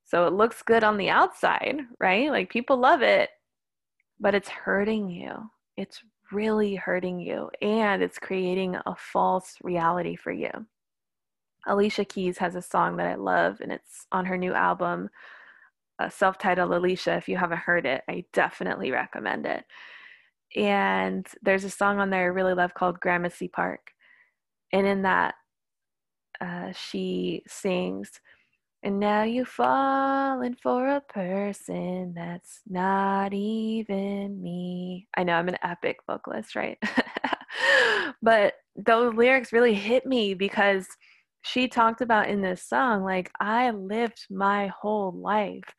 So 0.05 0.25
it 0.25 0.33
looks 0.33 0.63
good 0.63 0.83
on 0.83 0.97
the 0.97 1.09
outside, 1.09 1.77
right? 1.99 2.31
Like 2.31 2.49
people 2.49 2.77
love 2.77 3.01
it, 3.01 3.29
but 4.19 4.33
it's 4.33 4.49
hurting 4.49 5.09
you. 5.09 5.33
It's 5.77 6.01
really 6.31 6.75
hurting 6.75 7.19
you, 7.19 7.49
and 7.61 8.01
it's 8.03 8.19
creating 8.19 8.75
a 8.75 8.95
false 8.97 9.55
reality 9.63 10.15
for 10.15 10.31
you. 10.31 10.51
Alicia 11.67 12.05
Keys 12.05 12.37
has 12.37 12.55
a 12.55 12.61
song 12.61 12.97
that 12.97 13.07
I 13.07 13.15
love, 13.15 13.61
and 13.61 13.71
it's 13.71 14.05
on 14.11 14.25
her 14.25 14.37
new 14.37 14.53
album, 14.53 15.09
uh, 15.99 16.09
self 16.09 16.37
titled 16.37 16.71
Alicia. 16.71 17.15
If 17.15 17.27
you 17.27 17.37
haven't 17.37 17.59
heard 17.59 17.85
it, 17.85 18.03
I 18.09 18.25
definitely 18.33 18.91
recommend 18.91 19.45
it. 19.45 19.65
And 20.55 21.27
there's 21.41 21.63
a 21.63 21.69
song 21.69 21.99
on 21.99 22.09
there 22.09 22.23
I 22.23 22.25
really 22.25 22.53
love 22.53 22.73
called 22.73 22.99
Gramercy 22.99 23.47
Park. 23.47 23.91
And 24.73 24.87
in 24.87 25.03
that 25.03 25.35
uh, 26.41 26.71
she 26.71 27.43
sings, 27.47 28.11
and 28.81 28.99
now 28.99 29.23
you've 29.23 29.49
fallen 29.49 30.55
for 30.55 30.87
a 30.87 31.01
person 31.01 32.13
that's 32.15 32.61
not 32.67 33.33
even 33.33 34.41
me. 34.41 35.07
I 35.17 35.23
know 35.23 35.33
I'm 35.33 35.49
an 35.49 35.57
epic 35.61 35.97
vocalist, 36.07 36.55
right? 36.55 36.77
but 38.21 38.53
those 38.77 39.13
lyrics 39.15 39.51
really 39.51 39.73
hit 39.73 40.05
me 40.05 40.33
because 40.33 40.87
she 41.41 41.67
talked 41.67 42.01
about 42.01 42.29
in 42.29 42.41
this 42.41 42.63
song, 42.63 43.03
like, 43.03 43.31
I 43.39 43.71
lived 43.71 44.27
my 44.29 44.67
whole 44.67 45.11
life 45.11 45.75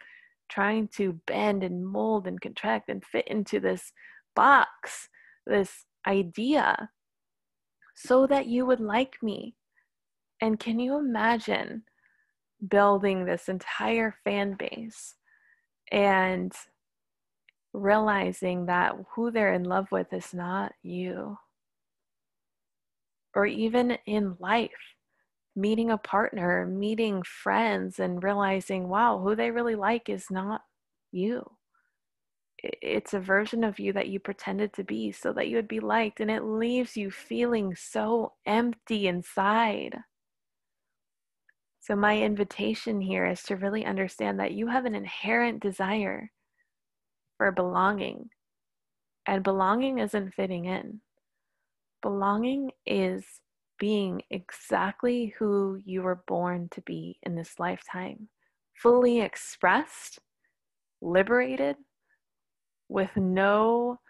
trying 0.50 0.88
to 0.96 1.18
bend 1.26 1.62
and 1.62 1.86
mold 1.86 2.26
and 2.26 2.40
contract 2.40 2.88
and 2.88 3.04
fit 3.04 3.26
into 3.28 3.60
this 3.60 3.92
box, 4.36 5.08
this 5.46 5.84
idea, 6.06 6.90
so 7.94 8.26
that 8.26 8.46
you 8.46 8.66
would 8.66 8.80
like 8.80 9.16
me. 9.22 9.54
And 10.40 10.58
can 10.58 10.78
you 10.78 10.96
imagine 10.96 11.84
building 12.66 13.24
this 13.24 13.48
entire 13.48 14.14
fan 14.24 14.54
base 14.54 15.14
and 15.92 16.52
realizing 17.72 18.66
that 18.66 18.94
who 19.14 19.30
they're 19.30 19.54
in 19.54 19.64
love 19.64 19.88
with 19.92 20.12
is 20.12 20.34
not 20.34 20.72
you? 20.82 21.38
Or 23.34 23.46
even 23.46 23.92
in 24.06 24.36
life, 24.40 24.96
meeting 25.54 25.90
a 25.90 25.98
partner, 25.98 26.66
meeting 26.66 27.22
friends, 27.22 28.00
and 28.00 28.22
realizing, 28.22 28.88
wow, 28.88 29.18
who 29.18 29.36
they 29.36 29.50
really 29.50 29.76
like 29.76 30.08
is 30.08 30.26
not 30.30 30.62
you. 31.12 31.58
It's 32.62 33.14
a 33.14 33.20
version 33.20 33.64
of 33.64 33.78
you 33.78 33.92
that 33.94 34.08
you 34.08 34.20
pretended 34.20 34.72
to 34.74 34.84
be 34.84 35.12
so 35.12 35.32
that 35.32 35.48
you 35.48 35.56
would 35.56 35.68
be 35.68 35.80
liked, 35.80 36.20
and 36.20 36.30
it 36.30 36.42
leaves 36.42 36.96
you 36.96 37.10
feeling 37.10 37.74
so 37.74 38.34
empty 38.46 39.06
inside. 39.06 39.96
So, 41.82 41.96
my 41.96 42.18
invitation 42.18 43.00
here 43.00 43.26
is 43.26 43.42
to 43.44 43.56
really 43.56 43.86
understand 43.86 44.38
that 44.38 44.52
you 44.52 44.66
have 44.66 44.84
an 44.84 44.94
inherent 44.94 45.62
desire 45.62 46.30
for 47.38 47.50
belonging. 47.50 48.28
And 49.26 49.42
belonging 49.42 49.98
isn't 49.98 50.34
fitting 50.34 50.66
in, 50.66 51.00
belonging 52.02 52.72
is 52.84 53.24
being 53.78 54.22
exactly 54.30 55.34
who 55.38 55.80
you 55.82 56.02
were 56.02 56.22
born 56.26 56.68
to 56.72 56.82
be 56.82 57.18
in 57.22 57.34
this 57.34 57.58
lifetime, 57.58 58.28
fully 58.74 59.20
expressed, 59.20 60.18
liberated, 61.00 61.76
with 62.88 63.16
no 63.16 64.00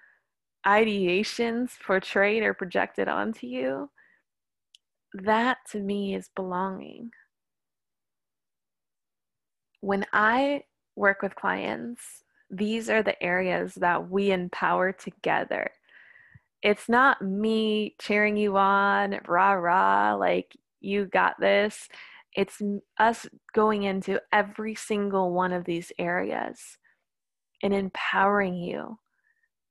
ideations 0.66 1.70
portrayed 1.86 2.42
or 2.42 2.54
projected 2.54 3.06
onto 3.06 3.46
you. 3.46 3.90
That 5.14 5.58
to 5.70 5.78
me 5.80 6.14
is 6.14 6.30
belonging 6.34 7.10
when 9.80 10.06
I 10.12 10.62
work 10.96 11.22
with 11.22 11.34
clients, 11.34 12.24
these 12.50 12.90
are 12.90 13.02
the 13.02 13.20
areas 13.22 13.74
that 13.76 14.10
we 14.10 14.32
empower 14.32 14.92
together. 14.92 15.70
It's 16.62 16.88
not 16.88 17.22
me 17.22 17.96
cheering 18.00 18.36
you 18.36 18.56
on, 18.56 19.20
rah, 19.26 19.52
rah, 19.52 20.14
like 20.14 20.54
you 20.80 21.06
got 21.06 21.40
this. 21.40 21.88
It's 22.34 22.60
us 22.98 23.26
going 23.54 23.84
into 23.84 24.20
every 24.32 24.74
single 24.74 25.32
one 25.32 25.52
of 25.52 25.64
these 25.64 25.90
areas 25.98 26.76
and 27.62 27.72
empowering 27.72 28.56
you 28.56 28.98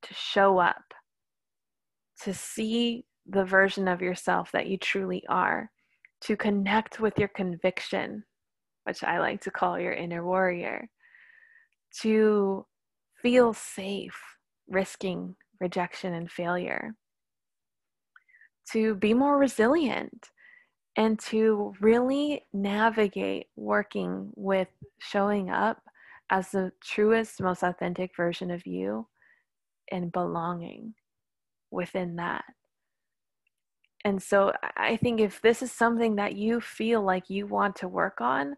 to 0.02 0.14
show 0.14 0.58
up, 0.58 0.94
to 2.24 2.34
see 2.34 3.06
the 3.26 3.46
version 3.46 3.88
of 3.88 4.02
yourself 4.02 4.52
that 4.52 4.68
you 4.68 4.78
truly 4.78 5.24
are, 5.30 5.72
to 6.22 6.36
connect 6.36 7.00
with 7.00 7.18
your 7.20 7.28
conviction, 7.28 8.24
which 8.90 9.04
I 9.04 9.20
like 9.20 9.42
to 9.42 9.52
call 9.52 9.80
your 9.80 9.94
inner 9.94 10.26
warrior, 10.26 10.90
to 12.02 12.66
feel 13.22 13.54
safe 13.54 14.20
risking 14.68 15.36
rejection 15.60 16.16
and 16.16 16.32
failure, 16.32 16.96
to 18.72 18.96
be 18.96 19.14
more 19.14 19.38
resilient, 19.38 20.30
and 20.96 21.20
to 21.20 21.74
really 21.80 22.48
navigate 22.52 23.46
working 23.56 24.32
with 24.36 24.70
showing 25.00 25.52
up 25.52 25.78
as 26.32 26.50
the 26.50 26.72
truest, 26.84 27.40
most 27.40 27.62
authentic 27.62 28.16
version 28.18 28.50
of 28.50 28.66
you 28.66 29.08
and 29.92 30.12
belonging 30.12 30.96
within 31.70 32.16
that. 32.16 32.44
And 34.04 34.20
so 34.20 34.52
I 34.78 34.96
think 34.96 35.20
if 35.20 35.42
this 35.44 35.62
is 35.62 35.72
something 35.72 36.16
that 36.16 36.36
you 36.36 36.60
feel 36.60 37.04
like 37.04 37.30
you 37.30 37.46
want 37.46 37.76
to 37.78 37.88
work 37.88 38.20
on, 38.20 38.56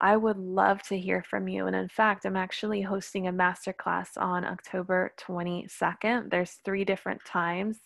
I 0.00 0.16
would 0.16 0.36
love 0.36 0.82
to 0.84 0.98
hear 0.98 1.22
from 1.22 1.48
you. 1.48 1.66
And 1.66 1.76
in 1.76 1.88
fact, 1.88 2.24
I'm 2.24 2.36
actually 2.36 2.82
hosting 2.82 3.26
a 3.26 3.32
masterclass 3.32 4.08
on 4.16 4.44
October 4.44 5.12
22nd. 5.20 6.30
There's 6.30 6.58
three 6.64 6.84
different 6.84 7.24
times 7.24 7.78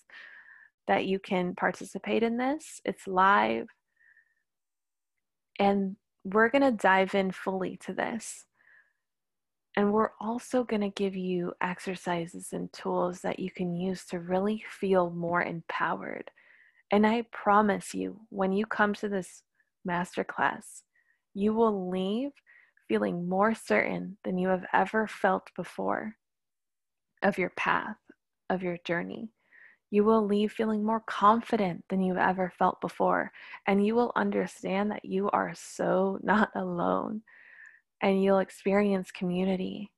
that 0.86 1.04
you 1.04 1.18
can 1.18 1.54
participate 1.54 2.22
in 2.22 2.38
this. 2.38 2.80
It's 2.84 3.06
live. 3.06 3.68
And 5.58 5.96
we're 6.24 6.48
going 6.48 6.62
to 6.62 6.72
dive 6.72 7.14
in 7.14 7.30
fully 7.30 7.76
to 7.84 7.92
this. 7.92 8.46
And 9.76 9.92
we're 9.92 10.10
also 10.20 10.64
going 10.64 10.80
to 10.80 10.88
give 10.88 11.14
you 11.14 11.52
exercises 11.60 12.48
and 12.52 12.72
tools 12.72 13.20
that 13.20 13.38
you 13.38 13.50
can 13.50 13.76
use 13.76 14.04
to 14.06 14.18
really 14.18 14.64
feel 14.68 15.10
more 15.10 15.42
empowered. 15.42 16.30
And 16.90 17.06
I 17.06 17.26
promise 17.30 17.94
you, 17.94 18.22
when 18.30 18.52
you 18.52 18.66
come 18.66 18.94
to 18.94 19.08
this 19.08 19.42
masterclass, 19.88 20.82
you 21.38 21.54
will 21.54 21.88
leave 21.88 22.32
feeling 22.88 23.28
more 23.28 23.54
certain 23.54 24.16
than 24.24 24.38
you 24.38 24.48
have 24.48 24.64
ever 24.72 25.06
felt 25.06 25.48
before 25.54 26.16
of 27.22 27.38
your 27.38 27.50
path, 27.50 27.96
of 28.50 28.60
your 28.60 28.76
journey. 28.84 29.30
You 29.90 30.02
will 30.02 30.26
leave 30.26 30.50
feeling 30.50 30.84
more 30.84 31.04
confident 31.06 31.84
than 31.88 32.02
you've 32.02 32.16
ever 32.16 32.52
felt 32.58 32.80
before. 32.80 33.30
And 33.68 33.86
you 33.86 33.94
will 33.94 34.10
understand 34.16 34.90
that 34.90 35.04
you 35.04 35.30
are 35.30 35.52
so 35.54 36.18
not 36.24 36.50
alone. 36.56 37.22
And 38.02 38.22
you'll 38.22 38.40
experience 38.40 39.12
community 39.12 39.92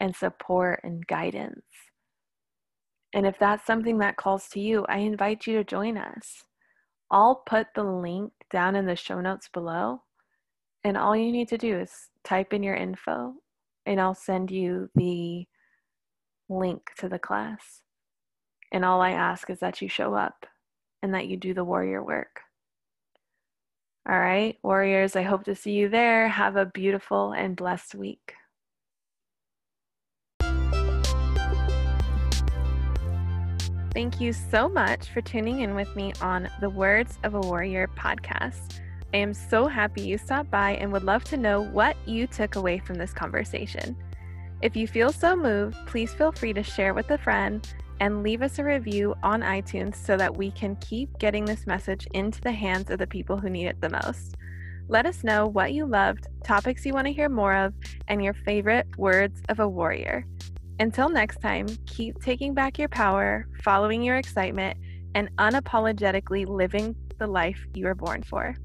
and 0.00 0.16
support 0.16 0.80
and 0.82 1.06
guidance. 1.06 1.64
And 3.14 3.24
if 3.24 3.38
that's 3.38 3.64
something 3.64 3.98
that 3.98 4.16
calls 4.16 4.48
to 4.48 4.60
you, 4.60 4.84
I 4.88 4.98
invite 4.98 5.46
you 5.46 5.58
to 5.58 5.64
join 5.64 5.96
us. 5.96 6.42
I'll 7.08 7.42
put 7.46 7.68
the 7.76 7.84
link 7.84 8.32
down 8.50 8.74
in 8.74 8.86
the 8.86 8.96
show 8.96 9.20
notes 9.20 9.48
below. 9.52 10.02
And 10.82 10.96
all 10.96 11.16
you 11.16 11.30
need 11.30 11.48
to 11.48 11.58
do 11.58 11.78
is 11.78 11.92
type 12.24 12.52
in 12.52 12.62
your 12.62 12.74
info, 12.74 13.34
and 13.84 14.00
I'll 14.00 14.14
send 14.14 14.50
you 14.50 14.88
the 14.94 15.46
link 16.48 16.82
to 16.98 17.08
the 17.08 17.18
class. 17.18 17.82
And 18.72 18.84
all 18.84 19.00
I 19.00 19.10
ask 19.10 19.50
is 19.50 19.60
that 19.60 19.82
you 19.82 19.88
show 19.88 20.14
up 20.14 20.46
and 21.02 21.14
that 21.14 21.26
you 21.26 21.36
do 21.36 21.54
the 21.54 21.64
warrior 21.64 22.02
work. 22.02 22.40
All 24.08 24.18
right, 24.18 24.56
warriors, 24.62 25.16
I 25.16 25.22
hope 25.22 25.44
to 25.44 25.54
see 25.54 25.72
you 25.72 25.88
there. 25.88 26.28
Have 26.28 26.56
a 26.56 26.66
beautiful 26.66 27.32
and 27.32 27.54
blessed 27.54 27.94
week. 27.94 28.34
Thank 33.92 34.20
you 34.20 34.32
so 34.32 34.68
much 34.68 35.10
for 35.10 35.20
tuning 35.20 35.60
in 35.60 35.74
with 35.74 35.94
me 35.96 36.12
on 36.22 36.48
the 36.60 36.70
Words 36.70 37.18
of 37.24 37.34
a 37.34 37.40
Warrior 37.40 37.88
podcast. 37.96 38.80
I 39.12 39.16
am 39.16 39.34
so 39.34 39.66
happy 39.66 40.02
you 40.02 40.18
stopped 40.18 40.50
by 40.50 40.72
and 40.76 40.92
would 40.92 41.02
love 41.02 41.24
to 41.24 41.36
know 41.36 41.62
what 41.62 41.96
you 42.06 42.28
took 42.28 42.54
away 42.54 42.78
from 42.78 42.96
this 42.96 43.12
conversation. 43.12 43.96
If 44.62 44.76
you 44.76 44.86
feel 44.86 45.10
so 45.10 45.34
moved, 45.34 45.76
please 45.86 46.12
feel 46.12 46.30
free 46.30 46.52
to 46.52 46.62
share 46.62 46.94
with 46.94 47.10
a 47.10 47.18
friend 47.18 47.66
and 47.98 48.22
leave 48.22 48.40
us 48.40 48.58
a 48.58 48.64
review 48.64 49.14
on 49.22 49.40
iTunes 49.40 49.96
so 49.96 50.16
that 50.16 50.36
we 50.36 50.52
can 50.52 50.76
keep 50.76 51.18
getting 51.18 51.44
this 51.44 51.66
message 51.66 52.06
into 52.14 52.40
the 52.40 52.52
hands 52.52 52.90
of 52.90 52.98
the 52.98 53.06
people 53.06 53.36
who 53.36 53.50
need 53.50 53.66
it 53.66 53.80
the 53.80 53.90
most. 53.90 54.36
Let 54.88 55.06
us 55.06 55.24
know 55.24 55.46
what 55.46 55.72
you 55.72 55.86
loved, 55.86 56.28
topics 56.44 56.86
you 56.86 56.92
want 56.92 57.06
to 57.06 57.12
hear 57.12 57.28
more 57.28 57.54
of, 57.54 57.74
and 58.08 58.22
your 58.22 58.34
favorite 58.34 58.86
words 58.96 59.42
of 59.48 59.60
a 59.60 59.68
warrior. 59.68 60.24
Until 60.78 61.08
next 61.08 61.40
time, 61.40 61.66
keep 61.86 62.20
taking 62.22 62.54
back 62.54 62.78
your 62.78 62.88
power, 62.88 63.46
following 63.62 64.02
your 64.02 64.16
excitement, 64.16 64.78
and 65.14 65.34
unapologetically 65.36 66.46
living 66.46 66.94
the 67.18 67.26
life 67.26 67.66
you 67.74 67.86
were 67.86 67.94
born 67.94 68.22
for. 68.22 68.56